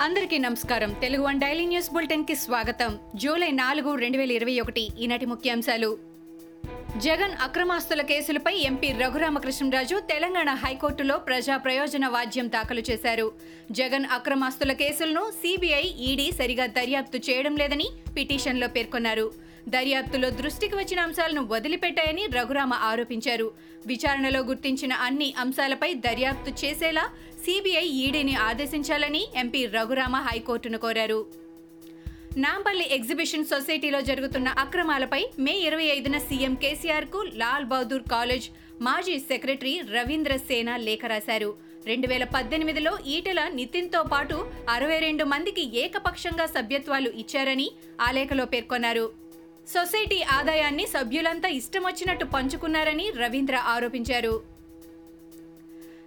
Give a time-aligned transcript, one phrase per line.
[0.00, 0.92] అందరికీ నమస్కారం.
[0.92, 2.98] Telugu one daily news బులెటిన్కి స్వాగతం.
[3.14, 5.98] జూలై నాలుగు రెండు వేల ఇరవై ఒకటి ఈనాటి ముఖ్యాంశాలు.
[6.96, 13.32] జగన్ అక్రమాస్తుల కేసులపై ఎంపీ రఘురామకృష్ణరాజు తెలంగాణ హైకోర్టులో ప్రజా ప్రయోజన వాద్యం దాఖలు చేశారు.
[13.70, 19.47] జగన్ అక్రమాస్తుల కేసులను సిబిఐ ఈడీ సరిగా దర్యాప్తు చేయడం లేదని పిటిషన్లో పేర్కొన్నారు.
[19.68, 23.50] దర్యాప్తులో దృష్టికి వచ్చిన అంశాలను వదిలిపెట్టాయని రఘురామ ఆరోపించారు.
[23.86, 27.04] విచారణలో గుర్తించిన అన్ని అంశాలపై దర్యాప్తు చేసేలా
[27.44, 31.20] సిబిఐ ఈడీని ఆదేశించాలని ఎంపీ రఘురామ హైకోర్టును కోరారు.
[32.36, 38.48] నాంపల్లి ఎగ్జిబిషన్ సొసైటీలో జరుగుతున్న అక్రమాలపై మే ఇరవై ఐదున సీఎం కేసీఆర్కు లాల్ బహదూర్ కాలేజ్
[38.82, 41.50] మాజీ సెక్రటరీ రవీంద్ర సేన లేఖ రాశారు.
[41.86, 44.36] రెండు వేల పద్దెనిమిదిలో ఈటెల నితిన్తో పాటు
[44.68, 49.27] అరవై రెండు మందికి ఏకపక్షంగా సభ్యత్వాలు ఇచ్చారని ఆ లేఖలో పేర్కొన్నారు.
[49.72, 54.58] సొసైటీ ఆదాయాన్ని సభ్యులంతా ఇష్టమొచ్చినట్టు పంచుకున్నారని రవీంద్ర ఆరోపించారు.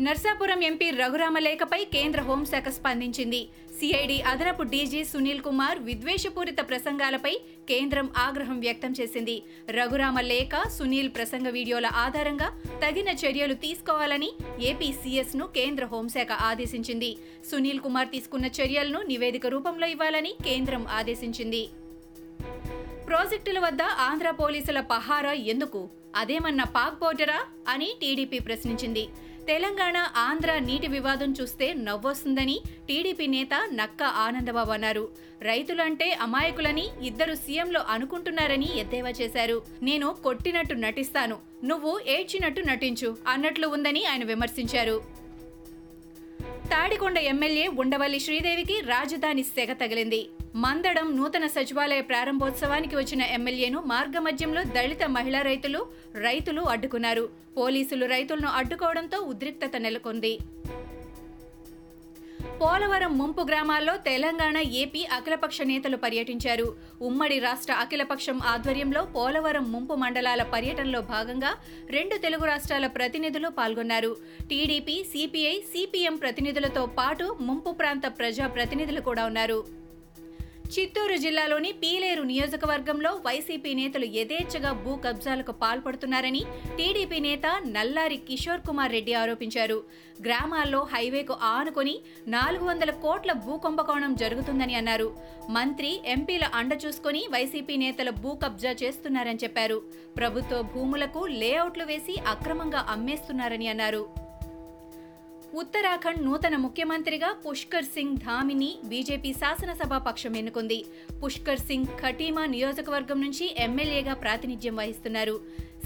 [0.00, 3.40] నర్సాపురం ఎంపీ రఘురామలేఖపై కేంద్ర హోంశాఖ స్పందించింది.
[3.78, 7.34] సిఐడి అదనపు డీజీ సునీల్ కుమార్ విద్వేషపూరిత ప్రసంగాలపై
[7.68, 9.36] కేంద్రం ఆగ్రహం వ్యక్తం చేసింది.
[9.70, 12.48] రఘురామ లేఖ సునీల్ ప్రసంగ వీడియోల ఆధారంగా
[12.84, 14.90] తగిన చర్యలు తీసుకోవాలని ఏపీ
[15.36, 17.12] ను కేంద్ర హోంశాఖ ఆదేశించింది.
[17.50, 21.64] సునీల్ కుమార్ తీసుకున్న చర్యలను నివేదిక రూపంలో ఇవ్వాలని కేంద్రం ఆదేశించింది.
[23.14, 25.88] ప్రాజెక్టుల వద్ద ఆంధ్ర పోలీసుల పహారా ఎందుకు?
[26.16, 27.40] అదేమన్నా పాక్ బోర్డరా?
[27.68, 29.08] అని టీడీపీ ప్రశ్నించింది.
[29.46, 35.08] తెలంగాణ ఆంధ్ర నీటి వివాదం చూస్తే నవ్వొస్తుందని టీడీపీ నేత నక్క ఆనందబాబు అన్నారు.
[35.42, 39.62] రైతులంటే అమాయకులని ఇద్దరు సీఎంలు అనుకుంటున్నారని ఎద్దేవా చేశారు.
[39.82, 41.38] నేను కొట్టినట్టు నటిస్తాను.
[41.64, 45.23] నువ్వు ఏడ్చినట్టు నటించు అన్నట్లు ఉందని ఆయన విమర్శించారు.
[46.70, 50.20] తాడికొండ ఎమ్మెల్యే ఉండవల్లి శ్రీదేవికి రాజధాని సెగ తగిలింది.
[50.56, 55.80] మందడం నూతన సచివాలయ ప్రారంభోత్సవానికి వచ్చిన ఎమ్మెల్యేను మార్గమధ్యంలో దళిత మహిళా రైతులు
[56.26, 57.24] రైతులు అడ్డుకున్నారు.
[57.56, 60.32] పోలీసులు రైతులను అడ్డుకోవడంతో ఉద్రిక్తత నెలకొంది.
[62.60, 66.66] పోలవరం ముంపు గ్రామాల్లో తెలంగాణ ఏపీ అఖిలపక్ష నేతలు పర్యటించారు.
[67.08, 71.52] ఉమ్మడి రాష్ట్ర అఖిలపక్షం ఆధ్వర్యంలో పోలవరం ముంపు మండలాల పర్యటనలో భాగంగా
[71.96, 74.12] రెండు తెలుగు రాష్ట్రాల ప్రతినిధులు పాల్గొన్నారు.
[74.50, 79.58] టీడీపీ సిపిఐ సిపిఎం ప్రతినిధులతో పాటు ముంపు ప్రాంత ప్రజా ప్రతినిధులు కూడా ఉన్నారు.
[80.74, 86.40] చిత్తూరు జిల్లాలోని పీలేరు నియోజకవర్గంలో వైసీపీ నేతలు యథేచ్ఛగా భూ కబ్జాలకు పాల్పడుతున్నారని
[86.78, 89.78] టీడీపీ నేత నల్లారి కిషోర్ కుమార్ రెడ్డి ఆరోపించారు.
[90.26, 91.94] గ్రామాల్లో హైవేకు ఆనుకొని
[92.36, 95.08] నాలుగు వందల కోట్ల భూ కుంభకోణం జరుగుతుందని అన్నారు.
[95.58, 99.78] మంత్రి ఎంపీల అండ చూసుకొని వైసీపీ నేతల భూ కబ్జా చేస్తున్నారని చెప్పారు.
[100.20, 104.04] ప్రభుత్వ భూములకు లేఅవుట్లు వేసి అక్రమంగా అమ్మేస్తున్నారని అన్నారు.
[105.60, 110.78] ఉత్తరాఖండ్ నూతన ముఖ్యమంత్రిగా పుష్కర్ సింగ్ ధామిని బీజేపీ శాసనసభా పక్షం ఎన్నుకుంది.
[111.24, 115.40] పుష్కర్ సింగ్ ఖటీమా నియోజకవర్గం నుంచి ఎమ్మెల్యేగా ప్రాతినిధ్యం వహిస్తున్నారు.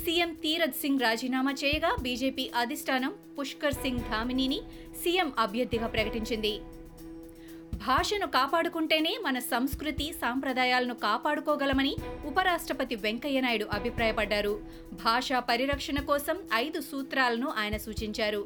[0.04, 4.60] సీఎం తీరత్ సింగ్ రాజీనామా చేయగా బీజేపీ అధిష్టానం పుష్కర్ సింగ్ ధామినిని
[5.02, 6.60] సీఎం అభ్యర్థిగా ప్రకటించింది.
[7.86, 14.54] భాషను కాపాడుకుంటేనే మన సంస్కృతి సాంప్రదాయాలను కాపాడుకోగలమని ఉపరాష్ట్రపతి వెంకయ్యనాయుడు అభిప్రాయపడ్డారు.
[15.04, 18.42] భాషా పరిరక్షణ కోసం ఐదు సూత్రాలను ఆయన సూచించారు.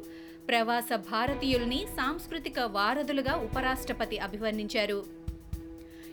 [0.47, 5.05] ప్రవాస భారతీయుల్ని సాంస్కృతిక వారధులుగా ఉపరాష్ట్రపతి అభివర్ణించారు.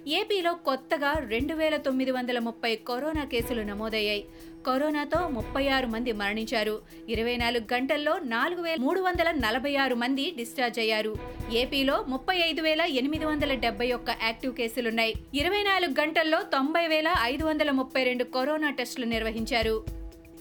[0.08, 4.24] ఏపీలో కొత్తగా రెండు వేల తొమ్మిది వందల ముప్పై కరోనా కేసులు నమోదయ్యాయి.
[4.66, 6.80] కరోనాతో ముప్పై ఆరు మంది మరణించారు.
[7.08, 11.16] ఇరవై నాలుగు గంటల్లో నాలుగు వేల మూడు వందల నలభై ఆరు మంది డిశ్చార్జ్ అయ్యారు.
[11.52, 15.14] ఏపీలో ముప్పై ఐదు వేల ఎనిమిది వందల డెబ్బై ఒక్క యాక్టివ్ కేసులున్నాయి.
[15.34, 19.84] ఇరవై నాలుగు గంటల్లో తొంభై వేల ఐదు వందల ముప్పై రెండు కరోనా టెస్టులు నిర్వహించారు.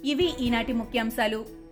[0.06, 1.59] ఇవి ఈనాటి ముఖ్యాంశాలు.